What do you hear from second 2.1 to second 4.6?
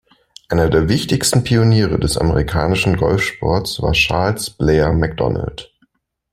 amerikanischen Golfsports war Charles